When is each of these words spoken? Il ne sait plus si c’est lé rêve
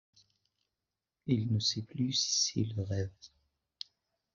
Il 1.27 1.53
ne 1.53 1.59
sait 1.59 1.83
plus 1.83 2.11
si 2.13 2.53
c’est 2.53 2.63
lé 2.73 2.83
rêve 2.85 3.13